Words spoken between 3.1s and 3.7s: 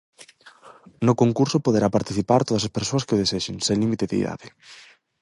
o desexen,